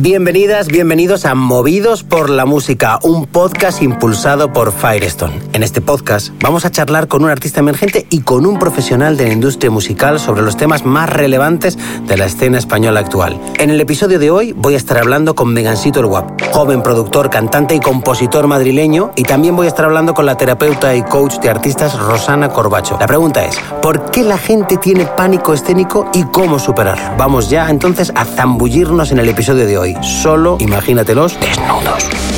[0.00, 5.40] Bienvenidas, bienvenidos a Movidos por la Música, un podcast impulsado por Firestone.
[5.52, 9.26] En este podcast vamos a charlar con un artista emergente y con un profesional de
[9.26, 11.76] la industria musical sobre los temas más relevantes
[12.06, 13.40] de la escena española actual.
[13.58, 17.28] En el episodio de hoy voy a estar hablando con Megancito el Guap, joven productor,
[17.28, 21.40] cantante y compositor madrileño, y también voy a estar hablando con la terapeuta y coach
[21.40, 22.96] de artistas Rosana Corbacho.
[23.00, 27.16] La pregunta es, ¿por qué la gente tiene pánico escénico y cómo superarlo?
[27.18, 29.87] Vamos ya entonces a zambullirnos en el episodio de hoy.
[30.02, 32.37] Solo imagínatelos desnudos.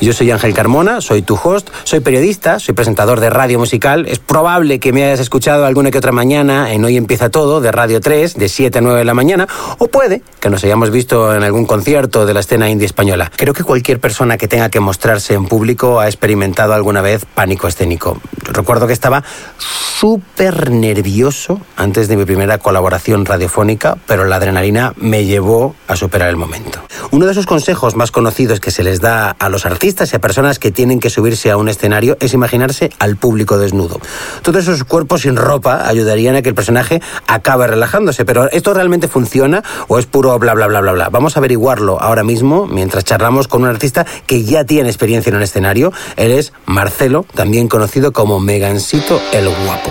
[0.00, 4.06] Yo soy Ángel Carmona, soy tu host, soy periodista, soy presentador de radio musical.
[4.08, 7.70] Es probable que me hayas escuchado alguna que otra mañana en Hoy Empieza Todo, de
[7.70, 11.34] Radio 3, de 7 a 9 de la mañana, o puede que nos hayamos visto
[11.34, 13.30] en algún concierto de la escena indie española.
[13.36, 17.68] Creo que cualquier persona que tenga que mostrarse en público ha experimentado alguna vez pánico
[17.68, 18.18] escénico.
[18.44, 19.22] Recuerdo que estaba
[19.58, 26.30] súper nervioso antes de mi primera colaboración radiofónica, pero la adrenalina me llevó a superar
[26.30, 26.80] el momento.
[27.10, 30.20] Uno de esos consejos más conocidos que se les da a los artistas y a
[30.20, 34.00] personas que tienen que subirse a un escenario es imaginarse al público desnudo.
[34.42, 39.08] Todos esos cuerpos sin ropa ayudarían a que el personaje acabe relajándose, pero ¿esto realmente
[39.08, 41.08] funciona o es puro bla bla bla bla bla?
[41.08, 45.36] Vamos a averiguarlo ahora mismo mientras charlamos con un artista que ya tiene experiencia en
[45.36, 45.92] un escenario.
[46.16, 49.90] Él es Marcelo, también conocido como Megancito el Guapo.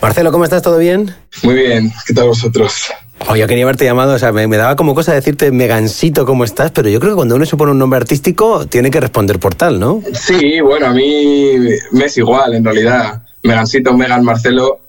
[0.00, 0.62] Marcelo, ¿cómo estás?
[0.62, 1.14] ¿Todo bien?
[1.42, 2.90] Muy bien, ¿qué tal vosotros?
[3.28, 6.70] Oh, yo quería haberte llamado, o sea, me, daba como cosa decirte Megancito, ¿cómo estás?
[6.70, 9.54] Pero yo creo que cuando uno se pone un nombre artístico, tiene que responder por
[9.54, 10.02] tal, ¿no?
[10.14, 11.52] Sí, bueno, a mí
[11.92, 13.22] me es igual, en realidad.
[13.42, 14.80] Megancito, Megan, Marcelo.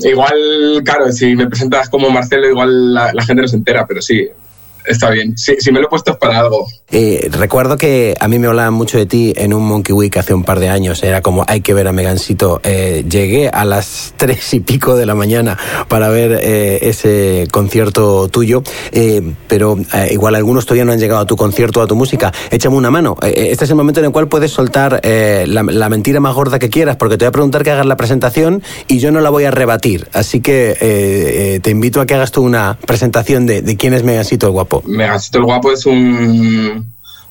[0.00, 4.28] Igual, claro, si me presentas como Marcelo, igual la, gente no se entera, pero sí,
[4.86, 5.36] está bien.
[5.36, 6.66] Si, si, me lo he puesto es para algo.
[6.90, 10.32] Eh, recuerdo que a mí me hablaban mucho de ti en un Monkey Week hace
[10.32, 11.02] un par de años.
[11.02, 12.60] Era como, hay que ver a Megancito.
[12.64, 18.28] Eh, llegué a las tres y pico de la mañana para ver eh, ese concierto
[18.28, 18.62] tuyo,
[18.92, 22.32] eh, pero eh, igual algunos todavía no han llegado a tu concierto, a tu música.
[22.50, 23.16] Échame una mano.
[23.22, 26.58] Eh, este es el momento en el cual puedes soltar la, la, mentira más gorda
[26.58, 29.30] que quieras, porque te voy a preguntar que hagas la presentación y yo no la
[29.30, 30.08] voy a rebatir.
[30.12, 34.46] Así que te invito a que hagas tú una presentación de, de quién es Megancito
[34.46, 34.82] el guapo.
[34.86, 36.77] Megancito el Guapo es un,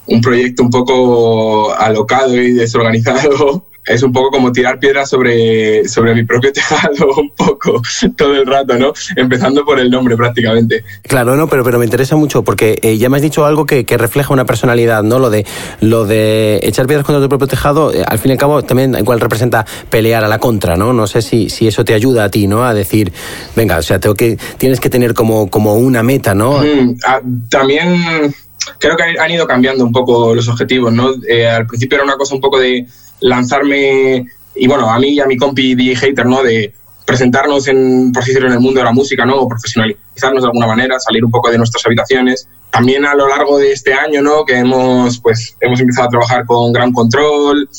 [0.07, 6.13] un proyecto un poco alocado y desorganizado es un poco como tirar piedras sobre, sobre
[6.13, 7.81] mi propio tejado, un poco,
[8.15, 8.93] todo el rato, ¿no?
[9.15, 10.83] Empezando por el nombre prácticamente.
[11.03, 13.85] Claro, no, pero, pero me interesa mucho porque eh, ya me has dicho algo que,
[13.85, 15.19] que, refleja una personalidad, ¿no?
[15.19, 15.45] Lo de,
[15.81, 18.95] lo de echar piedras contra tu propio tejado, eh, al fin y al cabo también
[18.95, 20.93] igual representa pelear a la contra, ¿no?
[20.93, 22.65] No sé si, si eso te ayuda a ti, ¿no?
[22.65, 23.11] A decir,
[23.55, 26.59] venga, o sea, tengo que, tienes que tener como, como una meta, ¿no?
[26.59, 28.33] Mm, ah, también
[28.79, 31.11] creo que han ido cambiando un poco los objetivos, ¿no?
[31.27, 32.85] Eh, al principio era una cosa un poco de
[33.21, 36.43] lanzarme, y bueno, a mí y a mi compi DJ Hater, ¿no?
[36.43, 36.73] De
[37.05, 39.37] presentarnos en, por así decirlo, en el mundo de la música, ¿no?
[39.37, 42.47] O profesionalizarnos de alguna manera, salir un poco de nuestras habitaciones.
[42.69, 44.43] También a lo largo de este año, ¿no?
[44.43, 47.69] Que hemos, pues, hemos empezado a trabajar con Gran Control,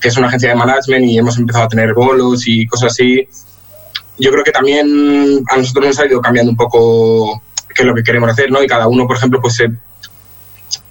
[0.00, 3.26] que es una agencia de management, y hemos empezado a tener bolos y cosas así.
[4.18, 7.42] Yo creo que también a nosotros nos ha ido cambiando un poco
[7.74, 8.62] qué es lo que queremos hacer, ¿no?
[8.62, 9.68] Y cada uno, por ejemplo, pues se,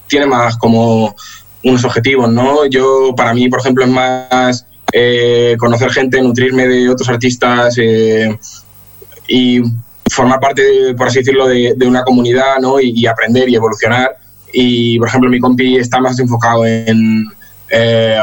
[0.09, 1.15] tiene más como
[1.63, 2.65] unos objetivos, ¿no?
[2.65, 8.37] Yo, para mí, por ejemplo, es más eh, conocer gente, nutrirme de otros artistas eh,
[9.27, 9.61] y
[10.11, 12.79] formar parte, por así decirlo, de, una comunidad, ¿no?
[12.79, 14.17] Y, y, aprender y evolucionar.
[14.51, 17.25] Y, por ejemplo, mi compi está más enfocado en
[17.69, 18.19] eh,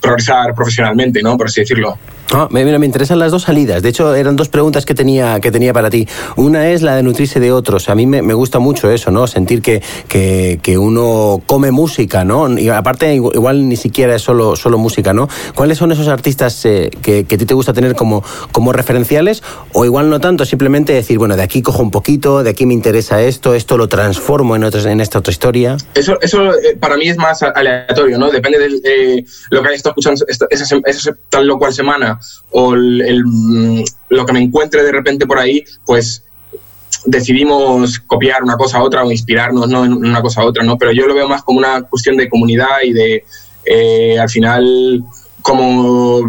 [0.00, 1.36] progresar profesionalmente, ¿no?
[1.36, 1.98] Por así decirlo.
[2.30, 3.82] Ah, mira, me interesan las dos salidas.
[3.82, 6.06] De hecho, eran dos preguntas que tenía, que tenía para ti.
[6.36, 7.88] Una es la de nutrirse de otros.
[7.88, 9.26] A mí me, me gusta mucho eso, ¿no?
[9.26, 12.58] Sentir que, que, que, uno come música, ¿no?
[12.58, 15.26] Y aparte, igual ni siquiera es solo, solo música, ¿no?
[15.54, 18.22] ¿Cuáles son esos artistas eh, que, que a ti te gusta tener como,
[18.52, 19.42] como referenciales?
[19.72, 22.74] O igual no tanto, simplemente decir, bueno, de aquí cojo un poquito, de aquí me
[22.74, 25.78] interesa esto, esto lo transformo en, otros, en esta otra historia.
[25.94, 28.30] Eso, eso eh, para mí es más aleatorio, ¿no?
[28.30, 32.18] Depende de eh, lo que hayas estado escuchando esa, tal o cual semana
[32.50, 36.22] o el, el, lo que me encuentre de repente por ahí, pues
[37.04, 39.84] decidimos copiar una cosa a otra o inspirarnos ¿no?
[39.84, 40.76] en una cosa a otra, ¿no?
[40.76, 43.24] Pero yo lo veo más como una cuestión de comunidad y de,
[43.64, 45.02] eh, al final,
[45.42, 46.20] como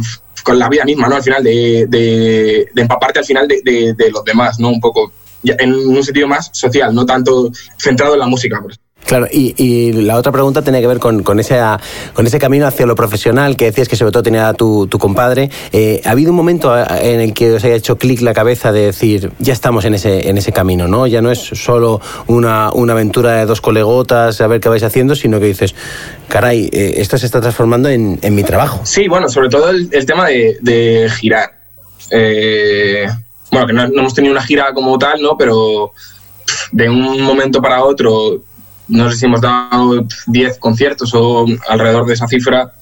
[0.43, 1.15] con la vida misma, ¿no?
[1.15, 3.61] Al final, de, de, empaparte al final de,
[3.95, 4.69] de, los demás, ¿no?
[4.69, 5.11] Un poco,
[5.43, 8.61] en un sentido más social, no tanto centrado en la música.
[9.05, 11.59] Claro, y, la otra pregunta tenía que ver con, con, ese,
[12.13, 15.49] con ese camino hacia lo profesional que decías que sobre todo tenía tu, tu compadre.
[15.71, 18.81] Eh, ¿Ha habido un momento en el que os haya hecho clic la cabeza de
[18.81, 21.07] decir, ya estamos en ese, en ese camino, ¿no?
[21.07, 25.15] Ya no es solo una, una aventura de dos colegotas a ver qué vais haciendo,
[25.15, 25.73] sino que dices,
[26.27, 28.81] caray, eh, esto se está transformando en, en, mi trabajo.
[28.83, 31.51] Sí, bueno, sobre todo el, tema de, de girar.
[32.11, 33.07] Eh,
[33.51, 35.35] bueno, que no, no hemos tenido una gira como tal, ¿no?
[35.35, 35.93] Pero
[36.71, 38.41] de un momento para otro
[38.89, 42.73] no sé si hemos dado 10 conciertos o alrededor de esa cifra.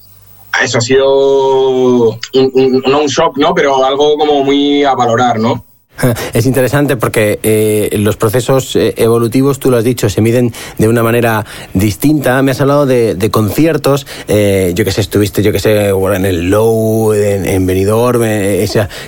[0.62, 3.54] Eso ha sido un, no un shock, ¿no?
[3.54, 5.64] Pero algo como muy a valorar, ¿no?
[6.32, 10.88] Es interesante porque eh, los procesos eh, evolutivos, tú lo has dicho, se miden de
[10.88, 11.44] una manera
[11.74, 12.42] distinta.
[12.42, 16.50] Me has hablado de, conciertos, eh, yo que sé, estuviste, yo que sé, en el
[16.50, 18.22] Low, en, en Benidorm,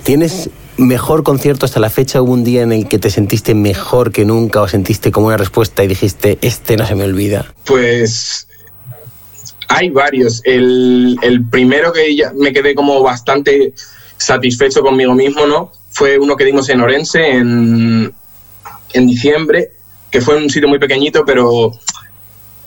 [0.03, 0.51] ¿tienes
[0.81, 2.21] mejor concierto hasta la fecha?
[2.21, 5.37] ¿Hubo un día en el que te sentiste mejor que nunca o sentiste como una
[5.37, 7.53] respuesta y dijiste, este no se me olvida?
[7.65, 8.49] Pues
[9.69, 10.43] hay varios.
[10.45, 11.17] El,
[11.51, 13.75] primero que ya me quedé como bastante
[14.17, 15.73] satisfecho conmigo mismo, ¿no?
[15.93, 18.13] Fue uno que dimos en Orense en,
[18.93, 19.73] en diciembre,
[20.11, 21.73] que fue un sitio muy pequeñito, pero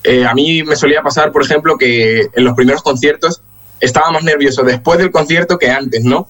[0.04, 3.42] eh, a mí me solía pasar, por ejemplo, que en los primeros conciertos
[3.80, 6.28] estaba más nervioso después del concierto que antes, ¿no?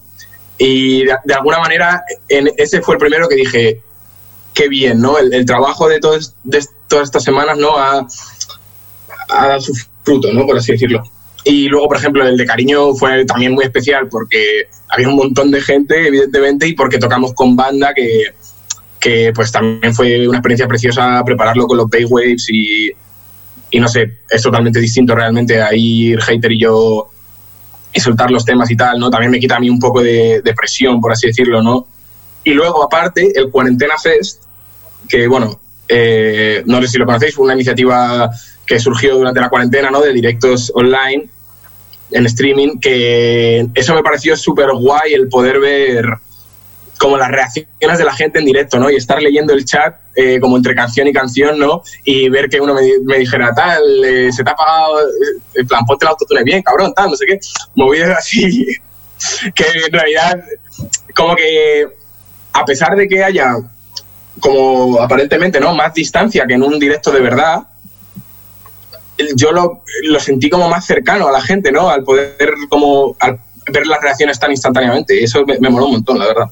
[0.57, 3.81] Y de, alguna manera, en, ese fue el primero que dije,
[4.53, 5.17] qué bien, ¿no?
[5.17, 6.00] El, trabajo de,
[6.44, 7.77] de todas estas semanas, ¿no?
[7.77, 8.05] Ha,
[9.29, 9.73] dado su
[10.03, 10.45] fruto, ¿no?
[10.45, 11.03] Por así decirlo.
[11.44, 15.51] Y luego, por ejemplo, el de cariño fue también muy especial porque había un montón
[15.51, 18.27] de gente, evidentemente, y porque tocamos con banda que,
[18.99, 22.91] que pues también fue una experiencia preciosa prepararlo con los Bay Waves y,
[23.71, 27.09] y no sé, es totalmente distinto realmente a ir Hater y yo
[27.94, 29.10] y soltar los temas y tal, ¿no?
[29.10, 31.88] También me quita a mí un poco de, presión, por así decirlo, ¿no?
[32.44, 34.44] Y luego, aparte, el Cuarentena Fest,
[35.07, 38.30] que, bueno, eh, no sé si lo conocéis, fue una iniciativa
[38.66, 40.01] que surgió durante la cuarentena, ¿no?
[40.01, 41.30] De directos online,
[42.12, 46.06] en streaming, que eso me pareció súper guay el poder ver
[47.03, 48.89] como las reacciones de la gente en directo, ¿no?
[48.89, 51.83] Y estar leyendo el chat eh, como entre canción y canción, ¿no?
[52.05, 55.85] Y ver que uno me, dijera, tal, eh, se te ha pagado, eh, en plan,
[55.85, 57.41] ponte el autotune bien, cabrón, tal, no sé qué.
[57.75, 58.67] Movidas así,
[59.53, 60.45] que en realidad,
[61.13, 61.89] como que,
[62.53, 63.57] a pesar de que haya,
[64.39, 65.75] como aparentemente, ¿no?
[65.75, 67.63] Más distancia que en un directo de verdad,
[69.35, 71.89] yo lo, lo sentí como más cercano a la gente, ¿no?
[71.89, 75.21] Al poder, como, al ver las reacciones tan instantáneamente.
[75.21, 76.49] Eso me, me moló un montón, la verdad.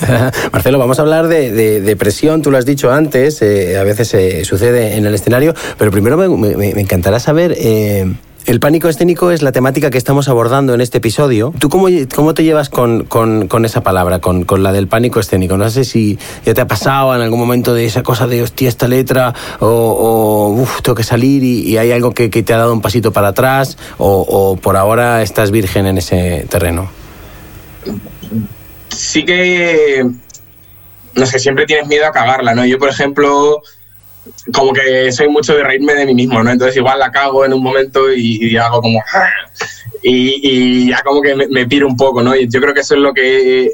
[0.52, 4.44] Marcelo, vamos a hablar de, presión, tú lo has dicho antes, eh, a veces eh,
[4.44, 7.54] sucede en el escenario, pero primero me, encantará saber...
[7.56, 8.12] Eh,
[8.46, 11.54] el pánico escénico es la temática que estamos abordando en este episodio.
[11.58, 15.56] ¿Tú cómo, cómo te llevas con, con, esa palabra, con, con, la del pánico escénico?
[15.56, 18.68] No sé si ya te ha pasado en algún momento de esa cosa de, hostia,
[18.68, 22.74] esta letra, o, o uf, tengo que salir y, hay algo que, te ha dado
[22.74, 26.90] un pasito para atrás, o por ahora estás virgen en ese terreno
[28.94, 30.06] sí que,
[31.14, 32.64] no sé, siempre tienes miedo a cagarla, ¿no?
[32.64, 33.62] Yo, por ejemplo,
[34.52, 36.50] como que soy mucho de reírme de mí mismo, ¿no?
[36.50, 39.02] Entonces igual la cago en un momento y, hago como...
[40.02, 42.36] Y, ya como que me, me, piro un poco, ¿no?
[42.36, 43.72] Y yo creo que eso es lo que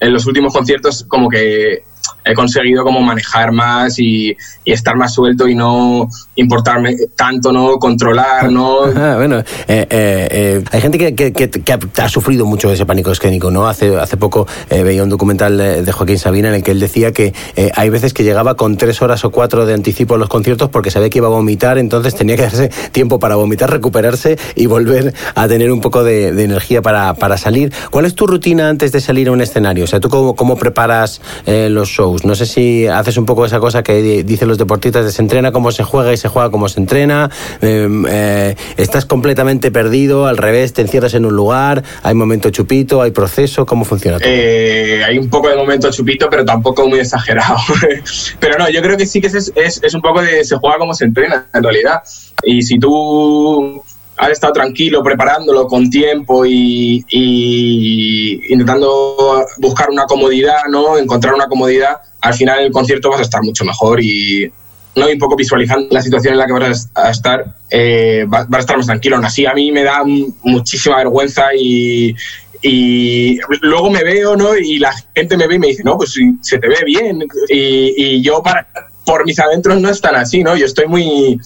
[0.00, 1.84] en los últimos conciertos como que
[2.24, 7.76] he conseguido como manejar más y, estar más suelto y no importarme tanto, ¿no?
[7.78, 8.82] Controlar, ¿no?
[9.16, 11.72] bueno, eh, eh, eh, hay gente que,
[12.02, 13.66] ha, sufrido mucho ese pánico escénico, ¿no?
[13.66, 17.34] Hace, hace poco veía un documental de, Joaquín Sabina en el que él decía que
[17.74, 20.92] hay veces que llegaba con tres horas o cuatro de anticipo a los conciertos porque
[20.92, 25.14] sabía que iba a vomitar, entonces tenía que darse tiempo para vomitar, recuperarse y volver
[25.34, 27.72] a tener un poco de, energía para, para, salir.
[27.90, 29.84] ¿Cuál es tu rutina antes de salir a un escenario?
[29.84, 32.09] O sea, ¿tú cómo, cómo preparas los shows?
[32.24, 35.52] No sé si haces un poco esa cosa que dicen los deportistas de se entrena
[35.52, 37.30] como se juega y se juega como se entrena.
[37.60, 43.02] Em, eh, estás completamente perdido, al revés, te encierras en un lugar, hay momento chupito,
[43.02, 44.18] hay proceso, ¿cómo funciona?
[44.20, 47.58] Eh, hay un poco de momento chupito, pero tampoco muy exagerado.
[48.40, 50.94] pero no, yo creo que sí que es, es, un poco de se juega como
[50.94, 52.02] se entrena, en realidad.
[52.42, 53.82] Y si tú
[54.20, 60.98] has estado tranquilo preparándolo con tiempo y, y, intentando buscar una comodidad, ¿no?
[60.98, 64.52] Encontrar una comodidad, al final el concierto vas a estar mucho mejor y,
[64.96, 65.06] ¿no?
[65.08, 68.76] un poco visualizando la situación en la que vas a estar, eh, vas, a estar
[68.76, 69.16] más tranquilo.
[69.16, 72.14] Aún así, a mí me da muchísima vergüenza y,
[72.62, 74.56] y luego me veo, ¿no?
[74.56, 77.24] Y la gente me ve y me dice, no, pues se te ve bien.
[77.48, 78.66] Y, y yo, para,
[79.04, 80.56] por mis adentros, no es tan así, ¿no?
[80.56, 81.40] Yo estoy muy,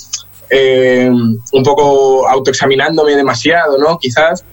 [0.50, 3.98] eh, un poco autoexaminándome demasiado, ¿no?
[3.98, 4.44] Quizás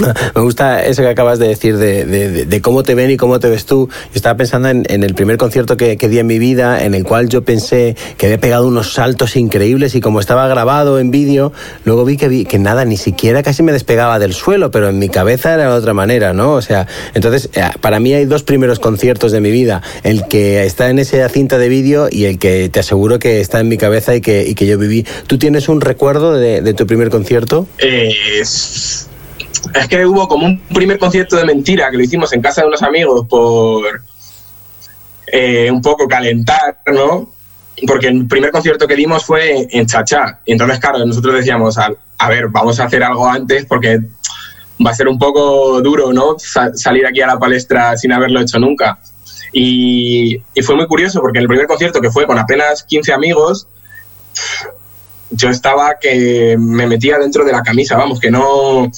[0.34, 3.66] Me gusta eso que acabas de decir de, cómo te ven y cómo te ves
[3.66, 3.88] tú.
[3.88, 7.28] Yo estaba pensando en, el primer concierto que, di en mi vida, en el cual
[7.28, 11.52] yo pensé que había pegado unos saltos increíbles y como estaba grabado en vídeo,
[11.84, 15.54] luego vi que, nada, ni siquiera casi me despegaba del suelo, pero en mi cabeza
[15.54, 16.52] era de otra manera, ¿no?
[16.52, 20.64] O sea, entonces, eh, para mí hay dos primeros conciertos de mi vida, el que
[20.64, 23.76] está en esa cinta de vídeo y el que te aseguro que está en mi
[23.76, 25.04] cabeza y que, yo viví.
[25.26, 27.66] ¿Tú tienes un recuerdo de, tu primer concierto?
[27.78, 29.08] Es
[29.74, 32.68] es que hubo como un primer concierto de mentira que lo hicimos en casa de
[32.68, 34.02] unos amigos por
[35.26, 37.30] eh, un poco calentar, ¿no?
[37.86, 40.40] Porque el primer concierto que dimos fue en Chachá.
[40.44, 43.98] Y entonces, claro, nosotros decíamos, a, ver, vamos a hacer algo antes porque
[44.84, 46.36] va a ser un poco duro, ¿no?
[46.38, 48.98] salir aquí a la palestra sin haberlo hecho nunca.
[49.52, 53.12] Y, y, fue muy curioso porque en el primer concierto, que fue con apenas 15
[53.12, 53.68] amigos,
[55.30, 58.90] yo estaba que me metía dentro de la camisa, vamos, que no,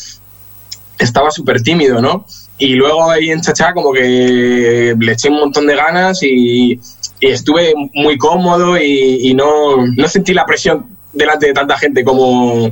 [0.99, 2.27] estaba súper tímido, ¿no?
[2.59, 6.81] Y luego ahí en Chachá como que le eché un montón de ganas y,
[7.21, 12.71] estuve muy cómodo y, no, no, sentí la presión delante de tanta gente como,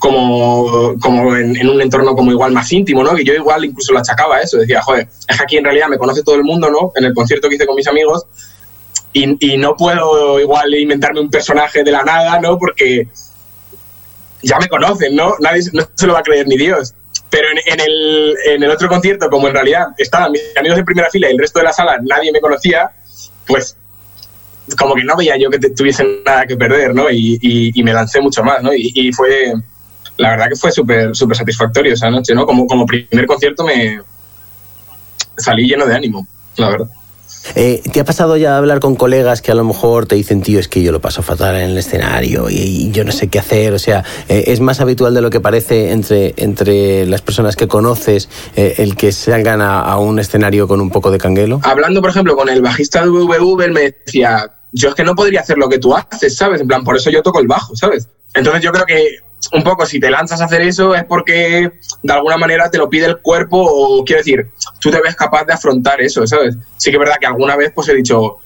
[0.00, 3.14] como, como en, un entorno como igual más íntimo, ¿no?
[3.14, 6.24] Que yo igual incluso lo achacaba eso, decía, joder, es aquí en realidad me conoce
[6.24, 6.90] todo el mundo, ¿no?
[6.96, 8.26] En el concierto que hice con mis amigos
[9.12, 12.58] y, y no puedo igual inventarme un personaje de la nada, ¿no?
[12.58, 13.06] Porque
[14.42, 15.34] ya me conocen, ¿no?
[15.38, 16.94] Nadie no se lo va a creer ni Dios.
[17.34, 21.10] Pero en, el, en el otro concierto, como en realidad estaban mis amigos en primera
[21.10, 22.92] fila y el resto de la sala nadie me conocía,
[23.44, 23.76] pues
[24.78, 27.10] como que no veía yo que tuviesen nada que perder, ¿no?
[27.10, 28.72] Y, y, me lancé mucho más, ¿no?
[28.72, 29.52] Y, y fue,
[30.16, 32.46] la verdad que fue súper súper satisfactorio esa noche, ¿no?
[32.46, 34.00] Como, como primer concierto me
[35.36, 36.88] salí lleno de ánimo, la verdad.
[37.54, 40.58] Eh, ¿Te ha pasado ya hablar con colegas que a lo mejor te dicen, tío,
[40.58, 43.74] es que yo lo paso fatal en el escenario y, yo no sé qué hacer?
[43.74, 47.68] O sea, eh, ¿es más habitual de lo que parece entre, entre las personas que
[47.68, 51.60] conoces eh, el que salgan a, un escenario con un poco de canguelo?
[51.62, 55.14] Hablando, por ejemplo, con el bajista de VVV, él me decía, yo es que no
[55.14, 56.60] podría hacer lo que tú haces, ¿sabes?
[56.60, 58.08] En plan, por eso yo toco el bajo, ¿sabes?
[58.34, 59.18] Entonces yo creo que
[59.52, 61.72] un poco si te lanzas a hacer eso es porque
[62.02, 65.44] de alguna manera te lo pide el cuerpo o quiero decir, tú te ves capaz
[65.44, 66.56] de afrontar eso, ¿sabes?
[66.76, 68.38] Sí que es verdad que alguna vez pues he dicho,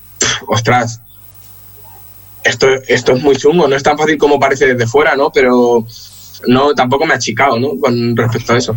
[0.46, 1.02] ostras,
[2.44, 5.30] esto, esto es muy chungo, no es tan fácil como parece desde fuera, ¿no?
[5.30, 5.86] Pero
[6.46, 7.78] no, tampoco me ha achicado, ¿no?
[7.78, 8.76] Con respecto a eso.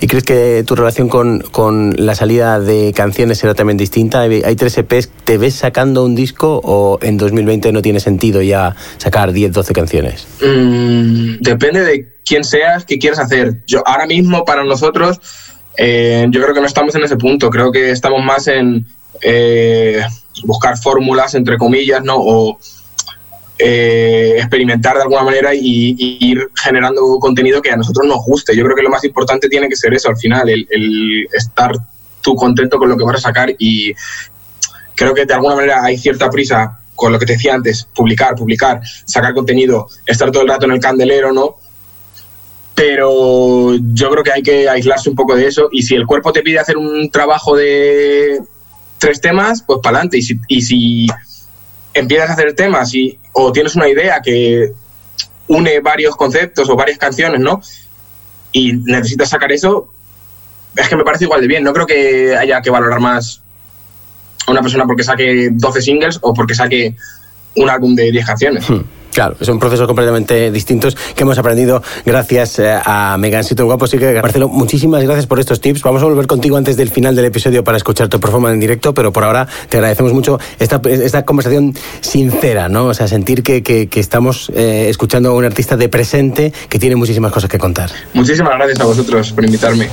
[0.00, 4.22] ¿Y crees que tu relación con, con, la salida de canciones será también distinta?
[4.22, 5.08] ¿Hay tres EPs?
[5.24, 9.72] ¿Te ves sacando un disco o en 2020 no tiene sentido ya sacar 10, 12
[9.72, 10.26] canciones?
[10.42, 13.62] Mm, depende de quién seas, qué quieres hacer.
[13.66, 15.20] Yo ahora mismo para nosotros
[15.76, 17.50] eh, yo creo que no estamos en ese punto.
[17.50, 18.86] Creo que estamos más en
[19.20, 20.02] eh,
[20.44, 22.58] buscar fórmulas, entre comillas, ¿no?
[23.58, 28.54] Eh, experimentar de alguna manera y, ir generando contenido que a nosotros nos guste.
[28.54, 31.72] Yo creo que lo más importante tiene que ser eso al final, el, estar
[32.20, 33.94] tú contento con lo que vas a sacar y
[34.94, 38.34] creo que de alguna manera hay cierta prisa con lo que te decía antes, publicar,
[38.34, 41.56] publicar, sacar contenido, estar todo el rato en el candelero, ¿no?
[42.74, 46.32] Pero yo creo que hay que aislarse un poco de eso y si el cuerpo
[46.32, 48.40] te pide hacer un trabajo de
[48.98, 50.18] tres temas, pues para adelante.
[50.18, 51.06] Y si, y si
[51.98, 54.72] empiezas a hacer temas y, o tienes una idea que
[55.48, 57.60] une varios conceptos o varias canciones, ¿no?
[58.52, 59.92] Y necesitas sacar eso,
[60.74, 61.62] es que me parece igual de bien.
[61.62, 63.42] No creo que haya que valorar más
[64.46, 66.96] a una persona porque saque 12 singles o porque saque
[67.56, 68.68] un álbum de 10 canciones.
[68.68, 68.82] Hmm.
[69.12, 73.86] Claro, son procesos completamente distintos que hemos aprendido gracias eh, a Megan Sito Guapo.
[73.86, 75.82] Así que, Marcelo, muchísimas gracias por estos tips.
[75.82, 78.94] Vamos a volver contigo antes del final del episodio para escuchar tu performance en directo,
[78.94, 82.86] pero por ahora te agradecemos mucho esta, esta conversación sincera, ¿no?
[82.86, 86.96] O sea, sentir que, que, estamos eh, escuchando a un artista de presente que tiene
[86.96, 87.90] muchísimas cosas que contar.
[88.12, 89.88] Muchísimas gracias a vosotros por invitarme.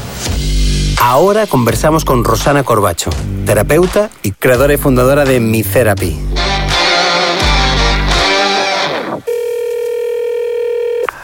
[1.01, 3.09] Ahora conversamos con Rosana Corbacho,
[3.45, 6.17] terapeuta y creadora y fundadora de Mi Therapy.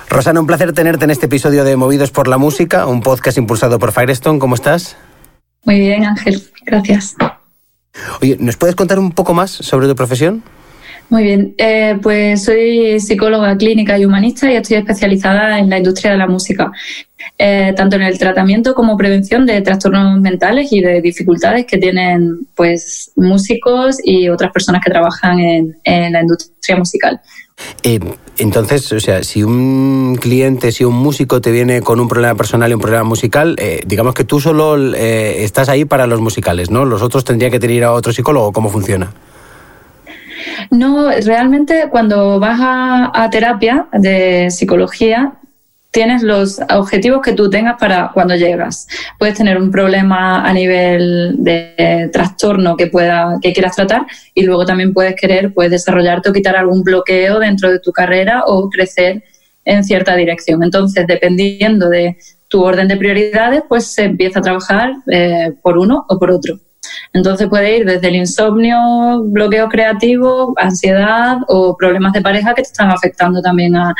[0.10, 3.78] Rosana, un placer tenerte en este episodio de Movidos por la Música, un podcast impulsado
[3.78, 4.40] por Firestone.
[4.40, 4.98] ¿Cómo estás?
[5.66, 6.42] Muy bien, Ángel.
[6.66, 7.16] Gracias.
[8.20, 10.44] Oye, ¿nos puedes contar un poco más sobre tu profesión?
[11.10, 16.12] Muy bien, eh, pues soy psicóloga clínica y humanista y estoy especializada en la industria
[16.12, 16.72] de la música,
[17.36, 22.48] eh, tanto en el tratamiento como prevención de trastornos mentales y de dificultades que tienen
[22.56, 27.20] pues músicos y otras personas que trabajan en, la industria musical.
[27.84, 28.00] Eh,
[28.38, 32.72] entonces, o sea, si un cliente, si un músico te viene con un problema personal
[32.72, 36.86] y un problema musical, digamos que tú solo estás ahí para los musicales, ¿no?
[36.86, 38.54] Los otros tendrían que tener a otro psicólogo.
[38.54, 39.12] ¿Cómo funciona?
[40.72, 45.34] No, realmente cuando vas a, terapia de psicología,
[45.92, 48.88] tienes los objetivos que tú tengas para cuando llegas.
[49.18, 54.66] Puedes tener un problema a nivel de trastorno que pueda que quieras tratar y luego
[54.66, 59.24] también puedes querer pues desarrollarte o quitar algún bloqueo dentro de tu carrera o crecer
[59.66, 60.64] en cierta dirección.
[60.64, 62.18] Entonces, dependiendo de
[62.48, 66.60] tu orden de prioridades, pues se empieza a trabajar eh, por uno o por otro.
[67.14, 72.70] Entonces puede ir desde el insomnio, bloqueo creativo, ansiedad o problemas de pareja que te
[72.70, 73.96] están afectando también a,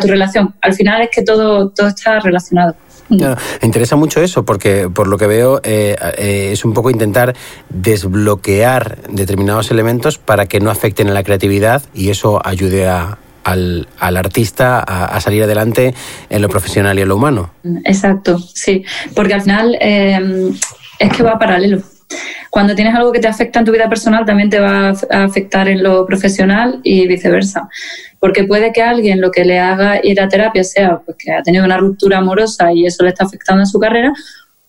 [0.00, 0.54] tu relación.
[0.60, 2.74] Al final es que todo, todo está relacionado.
[3.08, 7.34] me interesa mucho eso porque por lo que veo eh, eh, es un poco intentar
[7.70, 13.18] desbloquear determinados elementos para que no afecten a la creatividad y eso ayude a,
[13.48, 15.94] al, artista a, salir adelante
[16.28, 17.50] en lo profesional y en lo humano.
[17.84, 20.52] Exacto, sí, porque al final eh,
[20.98, 21.82] es que va paralelo.
[22.50, 25.68] Cuando tienes algo que te afecta en tu vida personal, también te va a afectar
[25.68, 27.68] en lo profesional y viceversa.
[28.18, 31.42] Porque puede que alguien lo que le haga ir a terapia sea pues, que ha
[31.42, 34.12] tenido una ruptura amorosa y eso le está afectando en su carrera,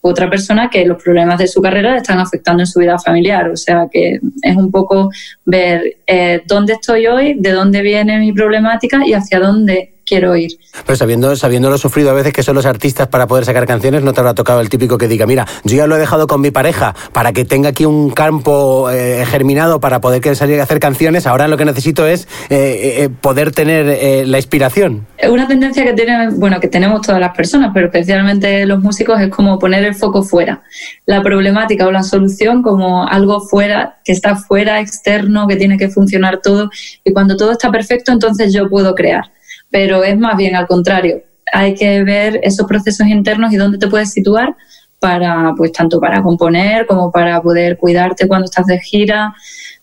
[0.01, 3.49] otra persona que los problemas de su carrera le están afectando en su vida familiar.
[3.49, 5.09] O sea que es un poco
[5.45, 10.51] ver eh, dónde estoy hoy, de dónde viene mi problemática y hacia dónde quiero ir.
[10.85, 14.11] Pero sabiendo, sabiéndolo sufrido a veces que son los artistas para poder sacar canciones, no
[14.11, 16.49] te habrá tocado el típico que diga, mira, yo ya lo he dejado con mi
[16.49, 20.79] pareja para que tenga aquí un campo eh, germinado para poder que salir a hacer
[20.79, 25.05] canciones, ahora lo que necesito es eh, eh, poder tener la inspiración.
[25.29, 29.29] Una tendencia que tiene, bueno, que tenemos todas las personas, pero especialmente los músicos es
[29.29, 30.63] como poner el foco fuera.
[31.05, 35.89] La problemática o la solución como algo fuera, que está fuera, externo, que tiene que
[35.89, 36.71] funcionar todo.
[37.03, 39.25] Y cuando todo está perfecto, entonces yo puedo crear
[39.69, 41.23] pero es más bien al contrario.
[41.51, 44.55] Hay que ver esos procesos internos y dónde te puedes situar
[44.99, 49.33] para, pues, tanto para componer como para poder cuidarte cuando estás de gira.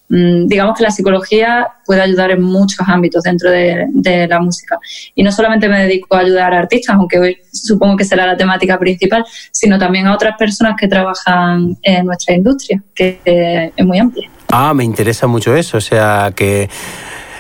[0.09, 4.79] Mm, digamos que la psicología puede ayudar en muchos ámbitos dentro de, la música.
[5.15, 8.37] Y no solamente me dedico a ayudar a artistas, aunque hoy supongo que será la
[8.37, 13.99] temática principal, sino también a otras personas que trabajan en nuestra industria, que es muy
[13.99, 14.31] amplia.
[14.53, 15.79] Ah, me interesa mucho eso.
[15.79, 16.69] O sea, que eh,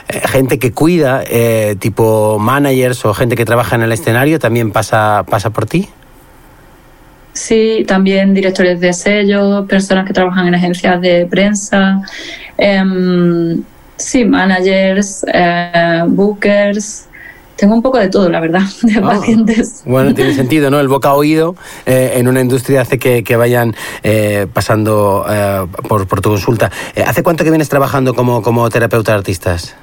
[0.08, 5.24] gente que cuida, eh, tipo managers o gente que trabaja en el escenario, también pasa,
[5.28, 5.88] pasa por ti.
[7.32, 12.00] Sí, también directores de sellos, personas que trabajan en agencias de prensa,
[12.56, 13.62] em,
[13.96, 17.08] sí, managers, eh, bookers,
[17.56, 19.02] tengo un poco de todo, la verdad, de ah.
[19.02, 19.82] pacientes.
[19.84, 20.78] Bueno, tiene sentido, ¿no?
[20.78, 23.74] El boca oído en una industria hace que, vayan
[24.52, 25.26] pasando
[25.88, 26.70] por, por, tu consulta.
[27.04, 29.74] ¿Hace cuánto que vienes trabajando como, como terapeuta de artistas?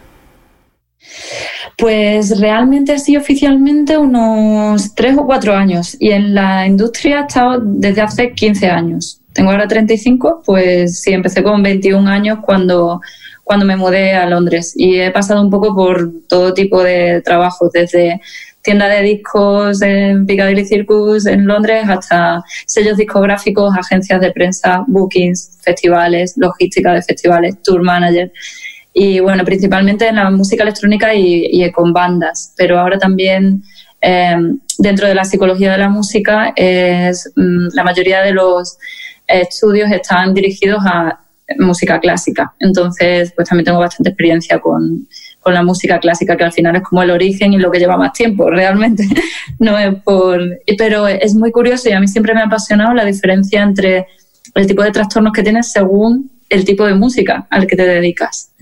[1.77, 5.95] Pues realmente así oficialmente unos tres o cuatro años.
[5.99, 9.19] Y en la industria he estado desde hace 15 años.
[9.33, 13.01] Tengo ahora 35, pues sí, empecé con 21 años cuando,
[13.43, 14.73] cuando me mudé a Londres.
[14.75, 18.21] Y he pasado un poco por todo tipo de trabajos, desde
[18.61, 25.57] tienda de discos en Piccadilly Circus en Londres hasta sellos discográficos, agencias de prensa, bookings,
[25.61, 28.31] festivales, logística de festivales, tour manager
[28.93, 33.63] y bueno, principalmente en la música electrónica y, con bandas, pero ahora también
[34.01, 34.37] eh,
[34.77, 38.77] dentro de la psicología de la música es, mm, la mayoría de los
[39.27, 41.19] estudios están dirigidos a
[41.59, 45.07] música clásica, entonces pues también tengo bastante experiencia con,
[45.43, 47.97] con la música clásica, que al final es como el origen y lo que lleva
[47.97, 49.03] más tiempo, realmente.
[49.59, 50.41] no es por.
[50.77, 54.07] Pero es muy curioso y a mí siempre me ha apasionado la diferencia entre
[54.55, 58.52] el tipo de trastornos que tienes según el tipo de música al que te dedicas.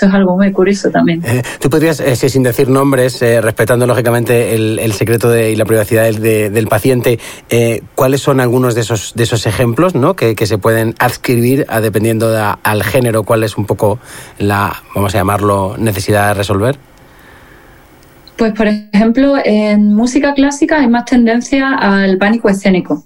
[0.00, 1.22] Esto es algo muy curioso también.
[1.26, 5.66] Eh, Tú podrías, eh, sin decir nombres, eh, respetando lógicamente el, secreto de, y la
[5.66, 7.18] privacidad del, paciente,
[7.94, 10.16] ¿cuáles son algunos de esos, de esos ejemplos ¿no?
[10.16, 13.98] que, se pueden adscribir a, dependiendo al género, cuál es un poco
[14.38, 16.89] la, vamos a llamarlo, necesidad de resolver?
[18.40, 23.04] Pues, por ejemplo, en música clásica hay más tendencia al pánico escénico,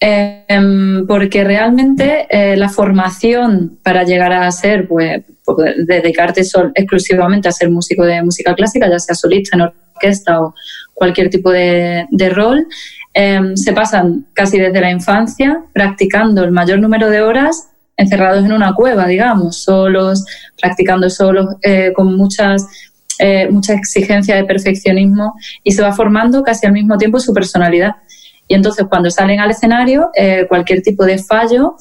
[0.00, 5.22] em, porque realmente la formación para llegar a ser pues,
[5.86, 6.42] dedicarte
[6.74, 10.56] exclusivamente a ser músico de música clásica, ya sea solista en orquesta o
[10.92, 12.66] cualquier tipo de, rol,
[13.12, 18.52] em, se pasan casi desde la infancia practicando el mayor número de horas encerrados en
[18.52, 20.24] una cueva, digamos, solos,
[20.60, 22.66] practicando solos, eh, con muchas,
[23.18, 27.92] eh, mucha exigencia de perfeccionismo y se va formando casi al mismo tiempo su personalidad.
[28.46, 31.76] Y entonces cuando salen al escenario, eh, cualquier tipo de fallo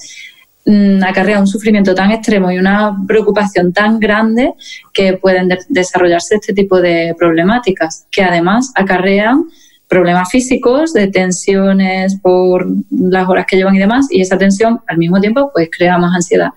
[0.66, 4.54] Mm, acarrea un sufrimiento tan extremo y una preocupación tan grande
[4.94, 9.44] que pueden desarrollarse este tipo de problemáticas, que además acarrean
[9.90, 14.98] problemas físicos, de tensiones por las horas que llevan y demás, y esa tensión al
[14.98, 16.52] mismo tiempo pues crea más ansiedad.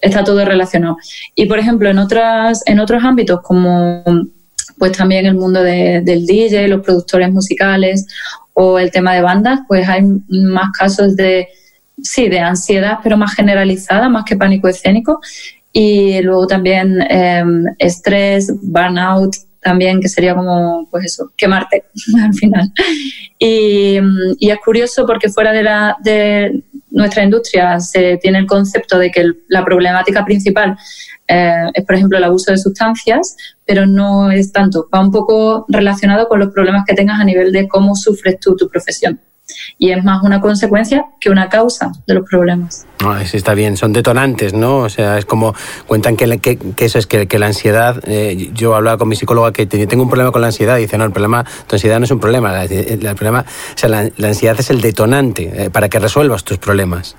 [0.00, 0.96] Está todo relacionado.
[1.34, 4.04] Y por ejemplo, en otras, en otros ámbitos como
[4.80, 8.06] pues también el mundo del DJ, los productores musicales
[8.54, 11.48] o el tema de bandas, pues hay más casos de,
[12.02, 15.20] sí, de ansiedad, pero más generalizada, más que pánico escénico.
[15.72, 21.84] Y luego también em, estrés, burnout, también que sería como, pues eso, quemarte
[22.24, 22.72] al final.
[23.38, 23.98] Y,
[24.38, 29.10] y, es curioso porque fuera de, la, de nuestra industria se tiene el concepto de
[29.10, 30.76] que la problemática principal
[31.28, 34.88] eh, es, por ejemplo, el abuso de sustancias, pero no es tanto.
[34.92, 38.56] Va un poco relacionado con los problemas que tengas a nivel de cómo sufres tú
[38.56, 39.20] tu profesión.
[39.78, 42.86] Y es más una consecuencia que una causa de los problemas.
[43.04, 44.78] Ah, sí, está bien, son detonantes, ¿no?
[44.78, 45.54] O sea, es como
[45.86, 48.02] cuentan que, que, eso es que, que la ansiedad.
[48.06, 50.98] Eh, yo hablaba con mi psicóloga que tengo un problema con la ansiedad y dice,
[50.98, 54.56] no, el problema, tu ansiedad no es un problema, el, problema, o sea, la, ansiedad
[54.58, 57.16] es el detonante eh, para que resuelvas tus problemas.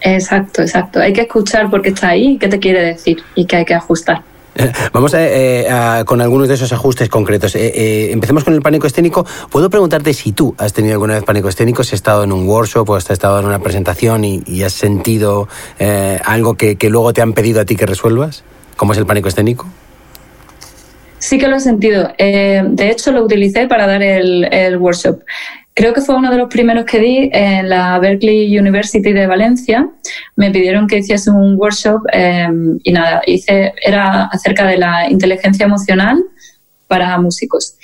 [0.00, 1.00] Exacto, exacto.
[1.00, 3.74] Hay que escuchar porque está ahí y qué te quiere decir y que hay que
[3.74, 4.22] ajustar.
[4.92, 7.54] Vamos eh, a, con algunos de esos ajustes concretos.
[7.54, 9.26] Eh, eh, empecemos con el pánico escénico.
[9.50, 12.48] ¿Puedo preguntarte si tú has tenido alguna vez pánico escénico, si has estado en un
[12.48, 15.48] workshop o has estado en una presentación y, has sentido
[16.24, 18.42] algo que, luego te han pedido a ti que resuelvas?
[18.76, 19.66] ¿Cómo es el pánico escénico?
[21.18, 22.10] Sí que lo he sentido.
[22.18, 25.20] de hecho, lo utilicé para dar el workshop.
[25.76, 29.86] Creo que fue uno de los primeros que di en la Berkeley University de Valencia.
[30.34, 35.66] Me pidieron que hiciese un workshop em, y nada, hice, era acerca de la inteligencia
[35.66, 36.24] emocional
[36.86, 37.76] para músicos.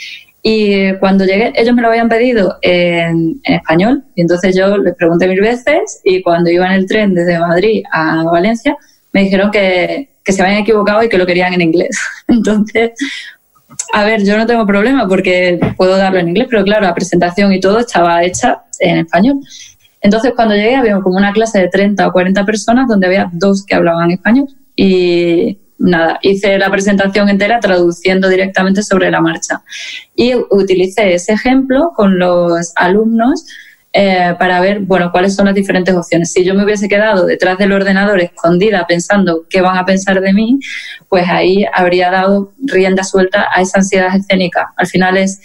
[0.42, 5.28] Y cuando llegué, ellos me lo habían pedido en, español, y entonces yo les pregunté
[5.28, 8.74] mil veces, y cuando iba en el tren desde Madrid a Valencia,
[9.12, 12.00] me dijeron que, que se habían equivocado y que lo querían en inglés.
[12.26, 12.92] Entonces,
[13.92, 17.52] a ver, yo no tengo problema porque puedo darlo en inglés, pero claro, la presentación
[17.52, 19.40] y todo estaba hecha en español.
[20.00, 23.64] Entonces, cuando llegué, había como una clase de 30 o 40 personas donde había dos
[23.64, 24.48] que hablaban español.
[24.74, 29.62] Y nada, hice la presentación entera traduciendo directamente sobre la marcha.
[30.16, 33.46] Y utilicé ese ejemplo con los alumnos
[33.94, 36.32] eh, para ver, bueno, cuáles son las diferentes opciones.
[36.32, 40.32] Si yo me hubiese quedado detrás del ordenador escondida pensando qué van a pensar de
[40.32, 40.58] mí,
[41.08, 44.72] pues ahí habría dado rienda suelta a esa ansiedad escénica.
[44.76, 45.40] Al final es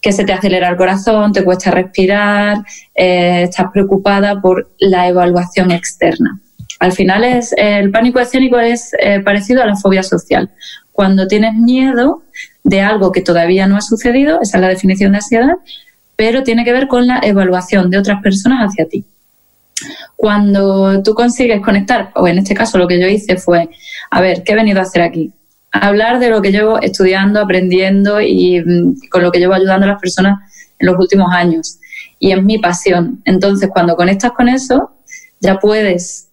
[0.00, 2.58] que se te acelera el corazón, te cuesta respirar,
[2.94, 6.40] eh, estás preocupada por la evaluación externa.
[6.80, 10.50] Al final es el pánico escénico es eh, parecido a la fobia social.
[10.92, 12.22] Cuando tienes miedo
[12.62, 15.54] de algo que todavía no ha sucedido, esa es la definición de ansiedad,
[16.16, 19.04] pero tiene que ver con la evaluación de otras personas hacia ti.
[20.16, 23.68] Cuando tú consigues conectar, o en este caso lo que yo hice fue,
[24.10, 25.32] a ver, ¿qué he venido a hacer aquí?
[25.74, 29.90] hablar de lo que llevo estudiando, aprendiendo y mm, con lo que llevo ayudando a
[29.90, 30.38] las personas
[30.78, 31.78] en los últimos años.
[32.18, 33.20] Y es mi pasión.
[33.24, 34.92] Entonces, cuando conectas con eso,
[35.40, 36.28] ya puedes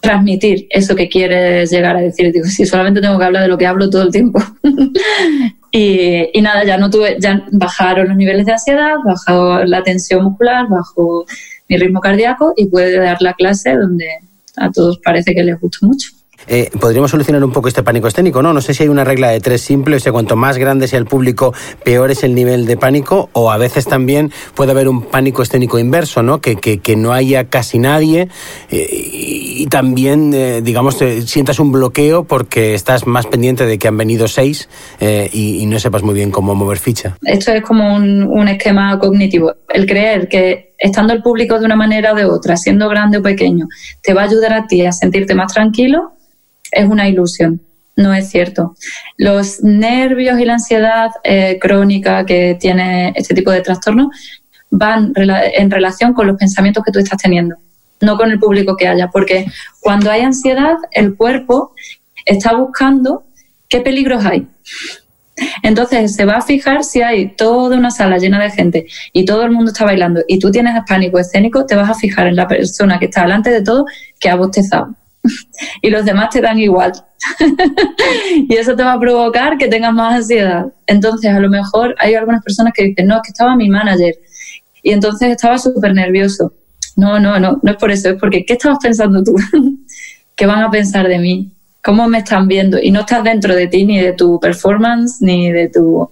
[0.00, 2.32] transmitir eso que quieres llegar a decir.
[2.32, 4.42] Digo, si solamente tengo que hablar de lo que hablo todo el tiempo.
[5.74, 10.68] Y, nada, ya no tuve, ya bajaron los niveles de ansiedad, bajó la tensión muscular,
[10.68, 11.24] bajó
[11.68, 14.06] mi ritmo cardíaco y pude dar la clase donde
[14.56, 16.10] a todos parece que les gustó mucho.
[16.46, 18.52] Eh, podríamos solucionar un poco este pánico escénico, ¿no?
[18.52, 20.98] No sé si hay una regla de tres simple, o sea, cuanto más grande sea
[20.98, 25.02] el público, peor es el nivel de pánico, o a veces también puede haber un
[25.02, 26.40] pánico escénico inverso, ¿no?
[26.40, 28.28] Que, que, no haya casi nadie
[28.70, 33.96] eh, y, también, eh, digamos, sientas un bloqueo porque estás más pendiente de que han
[33.96, 34.68] venido seis
[35.00, 37.16] y, no sepas muy bien cómo mover ficha.
[37.22, 41.76] Esto es como un, un esquema cognitivo, el creer que estando el público de una
[41.76, 43.68] manera o de otra, siendo grande o pequeño,
[44.02, 46.12] te va a ayudar a ti a sentirte más tranquilo
[46.72, 47.60] es una ilusión,
[47.96, 48.74] no es cierto.
[49.18, 54.10] Los nervios y la ansiedad eh, crónica que tiene este tipo de trastorno
[54.70, 57.56] van en relación con los pensamientos que tú estás teniendo,
[58.00, 59.46] no con el público que haya, porque
[59.80, 61.74] cuando hay ansiedad, el cuerpo
[62.24, 63.24] está buscando
[63.68, 64.48] qué peligros hay.
[65.62, 69.44] Entonces se va a fijar si hay toda una sala llena de gente y todo
[69.44, 72.46] el mundo está bailando y tú tienes pánico escénico, te vas a fijar en la
[72.46, 73.84] persona que está delante de todo
[74.20, 74.94] que ha bostezado
[75.82, 76.92] y los demás te dan igual.
[78.48, 80.66] y eso te va a provocar que tengas más ansiedad.
[80.86, 84.14] Entonces, a lo mejor hay algunas personas que dicen, no, es que estaba mi manager
[84.82, 86.52] y entonces estaba súper nervioso.
[86.96, 89.34] No, no, no, no es por eso, es porque ¿qué estabas pensando tú?
[90.36, 91.54] ¿Qué van a pensar de mí?
[91.82, 92.78] ¿Cómo me están viendo?
[92.80, 96.08] Y no estás dentro de ti, ni de tu performance, ni de tu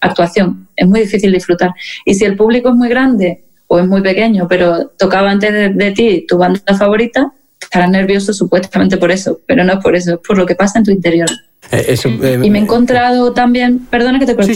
[0.00, 0.68] actuación.
[0.76, 1.70] Es muy difícil disfrutar.
[2.04, 5.70] Y si el público es muy grande o es muy pequeño, pero tocaba antes de,
[5.70, 7.32] de ti tu banda favorita,
[7.68, 10.78] estarás nervioso supuestamente por eso, pero no es por eso, es por lo que pasa
[10.78, 11.28] en tu interior.
[11.70, 14.52] Eh, eh, y me he encontrado también, perdona que te corte,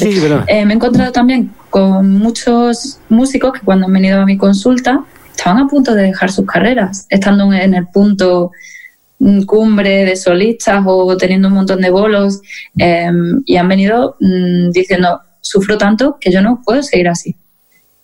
[0.46, 5.04] eh, me he encontrado también con muchos músicos que cuando han venido a mi consulta
[5.30, 8.50] estaban a punto de dejar sus carreras, estando en el punto
[9.18, 12.40] mm, cumbre de solistas o teniendo un montón de bolos
[12.78, 17.36] em, y han venido mm, diciendo, sufro tanto que yo no puedo seguir así.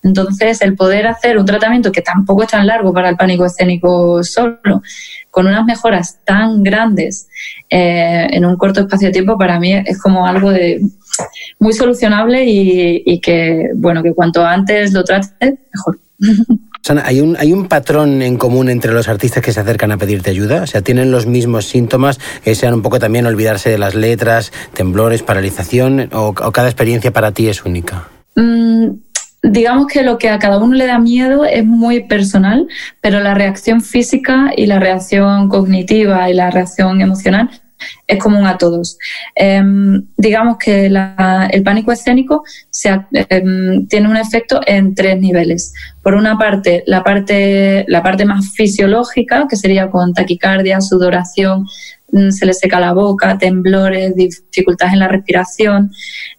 [0.03, 4.23] Entonces, el poder hacer un tratamiento que tampoco es tan largo para el pánico escénico
[4.23, 4.83] solo,
[5.31, 7.29] con unas mejoras tan grandes
[7.69, 10.81] eh, en un corto espacio de tiempo, para mí es como algo de
[11.59, 15.99] muy solucionable y, que, bueno, que cuanto antes lo trate, mejor.
[17.05, 20.31] ¿hay un, ¿hay un patrón en común entre los artistas que se acercan a pedirte
[20.31, 20.63] ayuda?
[20.63, 24.53] O sea, ¿tienen los mismos síntomas que sean un poco también olvidarse de las letras,
[24.75, 28.09] temblores, paralización o, cada experiencia para ti es única?
[28.37, 28.91] Mm,
[29.51, 32.69] digamos que lo que a cada uno le da miedo es muy personal,
[33.01, 37.51] pero la reacción física y la reacción cognitiva y la reacción emocional
[38.07, 38.99] es común a todos.
[39.35, 42.43] Em, digamos que el pánico escénico
[43.13, 45.73] em, tiene un efecto en tres niveles.
[46.03, 51.67] Por una parte la, parte, la parte más fisiológica, que sería con taquicardia, sudoración,
[52.13, 55.91] mm, se le seca la boca, temblores, dificultades en la respiración,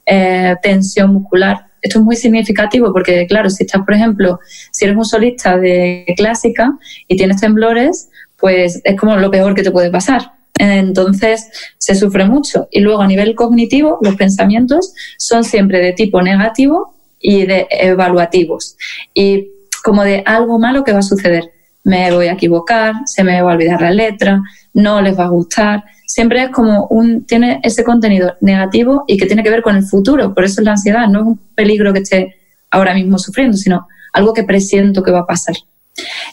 [0.05, 4.39] eh, tensión muscular esto es muy significativo porque, claro, si estás, por ejemplo,
[4.71, 9.63] si eres un solista de clásica y tienes temblores, pues es como lo peor que
[9.63, 10.33] te puede pasar.
[10.57, 12.67] Entonces se sufre mucho.
[12.71, 18.75] Y luego a nivel cognitivo, los pensamientos son siempre de tipo negativo y de evaluativos.
[19.13, 19.49] Y
[19.83, 21.51] como de algo malo que va a suceder.
[21.83, 24.41] Me voy a equivocar, se me va a olvidar la letra,
[24.73, 29.27] no les va a gustar siempre es como un, tiene ese contenido negativo y que
[29.27, 30.33] tiene que ver con el futuro.
[30.33, 32.35] Por eso es la ansiedad, no es un peligro que esté
[32.71, 35.55] ahora mismo sufriendo, sino algo que presiento que va a pasar.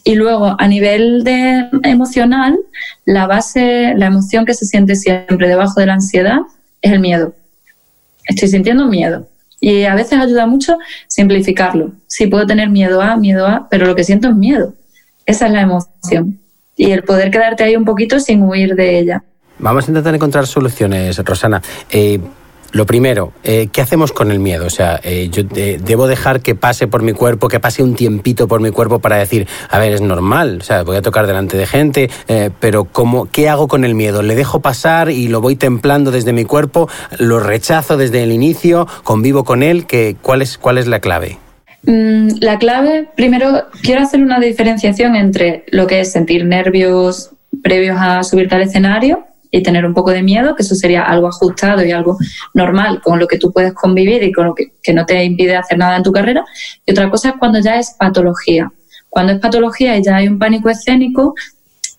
[0.02, 2.58] Y luego, a nivel de emocional,
[3.04, 6.38] la base, la emoción que se siente siempre debajo de la ansiedad
[6.80, 7.34] es el miedo.
[8.24, 9.28] Estoy sintiendo miedo.
[9.60, 11.92] Y a veces ayuda mucho simplificarlo.
[12.06, 14.74] Sí, puedo tener miedo a, miedo a, pero lo que siento es miedo.
[15.26, 16.38] Esa es la emoción.
[16.76, 19.24] Y el poder quedarte ahí un poquito sin huir de ella.
[19.58, 21.62] Vamos a intentar encontrar soluciones, Rosana.
[21.90, 22.20] Eh,
[22.72, 24.66] lo primero, eh, ¿qué hacemos con el miedo?
[24.66, 28.46] O sea, eh, yo debo dejar que pase por mi cuerpo, que pase un tiempito
[28.48, 31.56] por mi cuerpo para decir, a ver, es normal, o sea, voy a tocar delante
[31.56, 32.10] de gente,
[32.60, 34.20] pero ¿cómo, ¿qué hago con el miedo?
[34.22, 36.88] ¿Le dejo pasar y lo voy templando desde mi cuerpo?
[37.18, 38.86] ¿Lo rechazo desde el inicio?
[39.04, 39.86] ¿Convivo con él?
[39.86, 41.38] ¿Qué, cuál, es, ¿Cuál es la clave?
[41.86, 47.30] Mm, la clave, primero, quiero hacer una diferenciación entre lo que es sentir nervios
[47.62, 51.28] previos a subirte al escenario y tener un poco de miedo, que eso sería algo
[51.28, 52.18] ajustado y algo
[52.54, 55.78] normal con lo que tú puedes convivir y con lo que, no te impide hacer
[55.78, 56.44] nada en tu carrera.
[56.84, 58.70] Y otra cosa es cuando ya es patología.
[59.08, 61.34] Cuando es patología y ya hay un pánico escénico,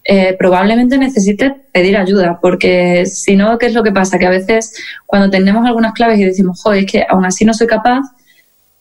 [0.04, 4.20] eh, probablemente necesites pedir ayuda, porque si no, ¿qué es lo que pasa?
[4.20, 4.74] Que a veces
[5.06, 8.02] cuando tenemos algunas claves y decimos, joder, es que aún así no soy capaz,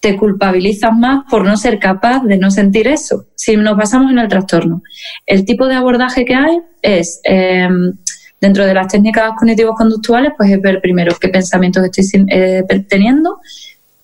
[0.07, 3.27] te culpabilizas más por no ser capaz de no sentir eso.
[3.35, 4.81] Si nos basamos en el trastorno,
[5.27, 7.93] el tipo de abordaje que hay es em,
[8.39, 13.41] Dentro de las técnicas cognitivos conductuales, pues es ver primero qué pensamientos estoy eh, teniendo,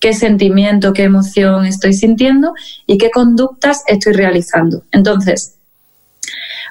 [0.00, 2.54] qué sentimiento, qué emoción estoy sintiendo
[2.86, 4.84] y qué conductas estoy realizando.
[4.90, 5.58] Entonces,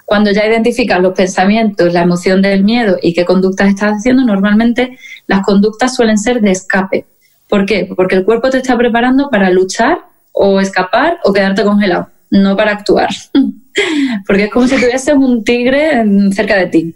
[0.05, 4.97] cuando ya identificas los pensamientos, la emoción del miedo y qué conductas estás haciendo, normalmente
[5.27, 7.05] las conductas suelen ser de escape.
[7.51, 7.87] ¿Por qué?
[7.95, 9.99] Porque el cuerpo te está preparando para luchar
[10.31, 13.09] o escapar o quedarte congelado, no para actuar.
[14.25, 16.95] Porque es como si tuvieses un tigre cerca de ti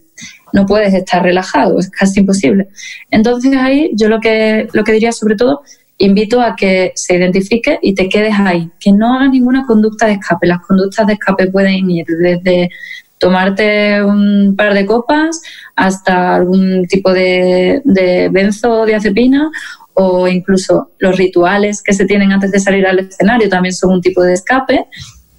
[0.55, 2.69] no puedes estar relajado, es casi imposible.
[3.11, 5.63] Entonces ahí yo lo que, lo que diría sobre todo,
[5.97, 10.13] invito a que se identifique y te quedes ahí, que no hagas ninguna conducta de
[10.13, 10.47] escape.
[10.47, 12.69] Las conductas de escape pueden ir desde
[13.17, 15.41] tomarte un par de copas
[15.75, 19.51] hasta algún tipo de, de benzodiazepina
[19.95, 24.01] o incluso los rituales que se tienen antes de salir al escenario también son un
[24.01, 24.87] tipo de escape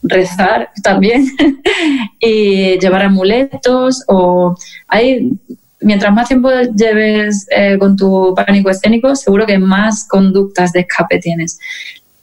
[0.03, 1.27] rezar también
[2.21, 4.57] y llevar amuletos o
[4.89, 5.31] hay
[5.81, 11.19] mientras más tiempo lleves eh, con tu pánico escénico, seguro que más conductas de escape
[11.19, 11.59] tienes.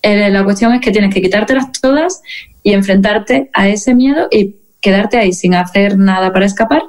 [0.01, 2.21] Eh, la cuestión es que tienes que quitártelas todas
[2.61, 6.83] y enfrentarte a ese miedo y quedarte ahí sin hacer nada para escapar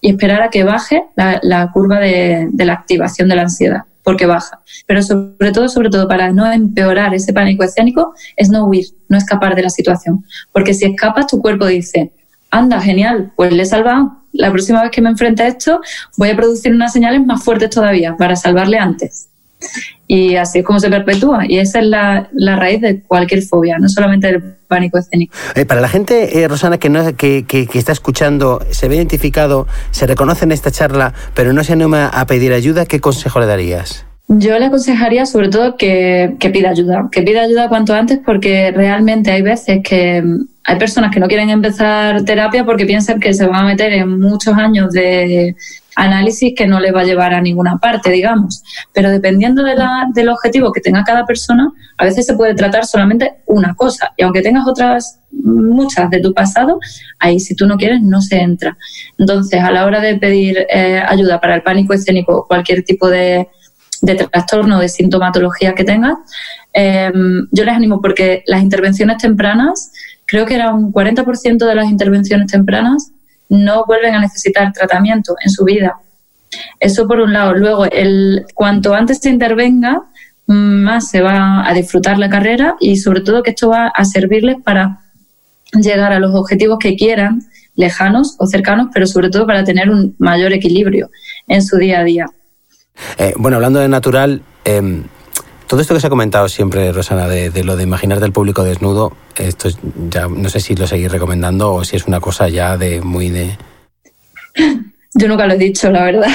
[0.00, 4.60] y esperar a que baje la, curva de la activación de la ansiedad porque baja.
[4.86, 9.18] Pero sobre todo, sobre todo para no empeorar ese pánico escénico, es no huir, no
[9.18, 10.24] escapar de la situación.
[10.52, 12.12] Porque si escapas, tu cuerpo dice,
[12.50, 14.20] anda, genial, pues le he salvado.
[14.32, 15.80] La próxima vez que me enfrente a esto,
[16.16, 19.28] voy a producir unas señales más fuertes todavía para salvarle antes.
[20.06, 21.46] Y así es como se perpetúa.
[21.48, 24.42] Y esa es la, raíz de cualquier fobia, no solamente del
[24.74, 25.34] pánico escénico.
[25.54, 29.68] Eh, para la gente, eh, Rosana, que, no, que, que, está escuchando, se ve identificado,
[29.92, 33.46] se reconoce en esta charla, pero no se anima a pedir ayuda, ¿qué consejo le
[33.46, 34.04] darías?
[34.26, 38.72] Yo le aconsejaría sobre todo que, que, pida ayuda, que pida ayuda cuanto antes porque
[38.74, 43.34] realmente hay veces que mm, hay personas que no quieren empezar terapia porque piensan que
[43.34, 45.54] se van a meter en muchos años de
[45.96, 48.62] análisis que no les va a llevar a ninguna parte, digamos.
[48.92, 52.86] Pero dependiendo de la, del objetivo que tenga cada persona, a veces se puede tratar
[52.86, 54.12] solamente una cosa.
[54.16, 56.78] Y aunque tengas otras muchas de tu pasado,
[57.18, 58.76] ahí si tú no quieres no se entra.
[59.18, 63.08] Entonces, a la hora de pedir eh, ayuda para el pánico escénico o cualquier tipo
[63.08, 63.48] de,
[64.02, 66.18] de trastorno, de sintomatología que tengas,
[66.72, 69.92] em, yo les animo porque las intervenciones tempranas,
[70.26, 73.13] creo que era un 40% de las intervenciones tempranas
[73.54, 76.00] no vuelven a necesitar tratamiento en su vida.
[76.80, 77.54] Eso por un lado.
[77.54, 80.02] Luego, el, cuanto antes se intervenga,
[80.46, 84.56] más se va a disfrutar la carrera y sobre todo que esto va a servirles
[84.62, 85.00] para
[85.72, 87.40] llegar a los objetivos que quieran,
[87.74, 91.10] lejanos o cercanos, pero sobre todo para tener un mayor equilibrio
[91.48, 92.26] en su día a día.
[93.18, 95.04] Eh, bueno, hablando de natural, em,
[95.74, 99.12] todo esto que se ha comentado siempre, Rosana, de, lo de imaginar del público desnudo,
[99.36, 99.68] esto
[100.08, 103.28] ya no sé si lo seguís recomendando o si es una cosa ya de muy
[103.30, 103.58] de...
[105.14, 106.28] Yo nunca lo he dicho, la verdad.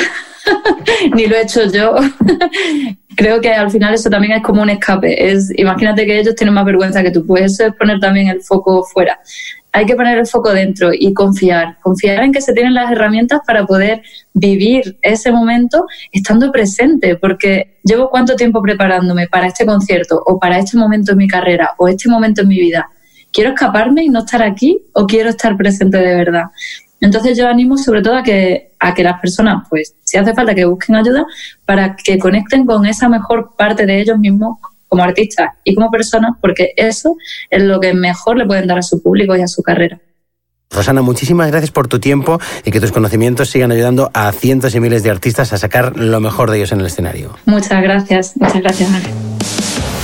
[1.16, 1.96] Ni lo he hecho yo.
[3.16, 5.32] Creo que al final eso también es como un escape.
[5.32, 7.26] Es, imagínate que ellos tienen más vergüenza que tú.
[7.26, 9.20] Pues eso es poner también el foco fuera
[9.72, 13.42] hay que poner el foco dentro y confiar, confiar en que se tienen las herramientas
[13.46, 14.02] para poder
[14.34, 20.58] vivir ese momento estando presente, porque llevo cuánto tiempo preparándome para este concierto o para
[20.58, 22.90] este momento en mi carrera o este momento en mi vida.
[23.32, 26.46] ¿Quiero escaparme y no estar aquí o quiero estar presente de verdad?
[27.02, 30.56] Entonces yo animo sobre todo a que, a que las personas, pues si hace falta
[30.56, 31.26] que busquen ayuda,
[31.66, 34.58] para que conecten con esa mejor parte de ellos mismos
[34.90, 37.16] como artista y como persona, porque eso
[37.50, 40.02] es lo que mejor le pueden dar a su público y a su carrera.
[40.72, 44.80] Rosana, muchísimas gracias por tu tiempo y que tus conocimientos sigan ayudando a cientos y
[44.80, 47.36] miles de artistas a sacar lo mejor de ellos en el escenario.
[47.46, 48.90] Muchas gracias, muchas gracias,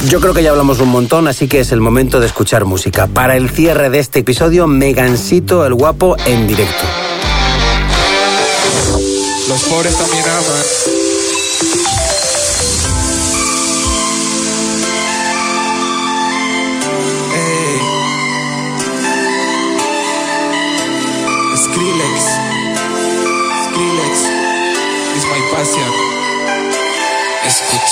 [0.10, 3.06] Yo creo que ya hablamos un montón, así que es el momento de escuchar música.
[3.08, 6.84] Para el cierre de este episodio, Megancito el Guapo en directo.
[9.48, 10.94] Los pobres también aman.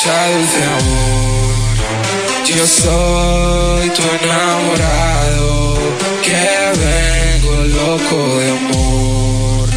[0.03, 1.53] De amor.
[2.45, 5.77] Yo soy tu enamorado,
[6.21, 6.43] que
[6.83, 9.69] vengo loco de amor.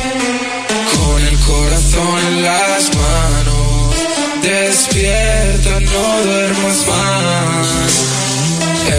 [0.97, 3.95] Con el corazón en las manos,
[4.43, 8.05] despierta, no duermas más.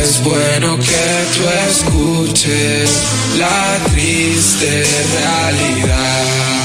[0.02, 3.04] Es bueno que tú escuches
[3.38, 4.86] la triste
[5.20, 6.57] realidad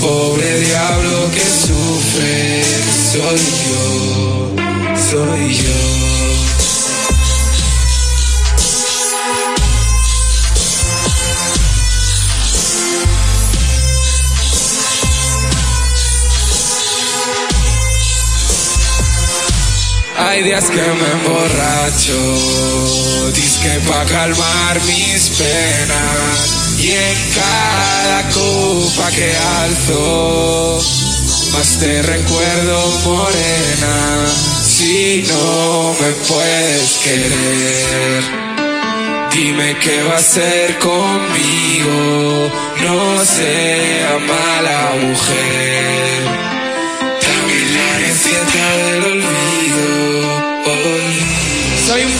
[0.00, 2.64] pobre diablo que sufre.
[3.12, 4.54] Soy yo,
[5.10, 5.80] soy yo.
[20.16, 22.20] Hay días que me emborracho,
[23.32, 30.78] disque pa' calmar mis penas y en cada copa que alzo,
[31.52, 34.26] más te recuerdo morena,
[34.62, 38.22] si no me puedes querer.
[39.32, 46.24] Dime qué va a hacer conmigo, no sea mala mujer.
[47.20, 49.49] También la del olvido.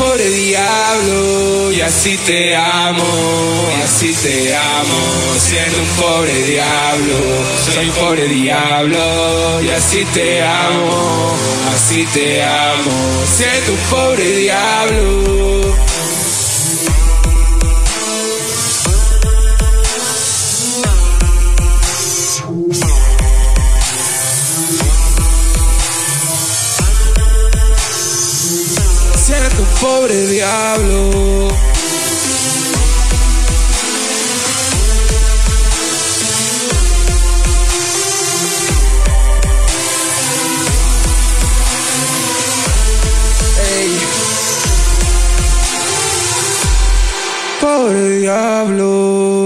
[0.01, 3.05] Pobre diablo y así te amo,
[3.77, 7.19] y así te amo, siendo un pobre diablo.
[7.67, 11.37] Soy un pobre diablo y así te amo,
[11.75, 15.90] así te amo, siendo un pobre diablo.
[30.11, 31.49] Pobre diablo.
[47.61, 49.40] Pobre diablo.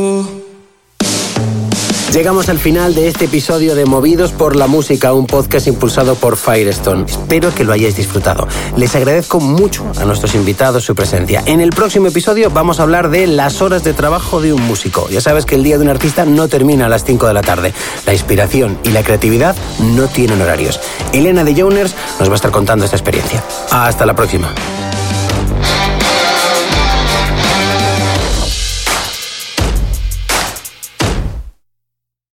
[2.25, 6.39] Llegamos al final de este episodio de Movidos por la Música, un podcast impulsado por
[6.39, 7.05] Firestone.
[7.07, 8.49] Espero que lo hayáis disfrutado.
[8.79, 11.43] Les agradezco mucho a nuestros invitados su presencia.
[11.45, 15.07] En el próximo episodio vamos a hablar de las horas de trabajo de un músico.
[15.11, 17.43] Ya sabes que el día de un artista no termina a las 5 de la
[17.43, 17.75] tarde.
[18.07, 20.81] La inspiración y la creatividad no tienen horarios.
[21.13, 23.45] Elena de Jones nos va a estar contando esta experiencia.
[23.71, 24.55] Hasta la próxima.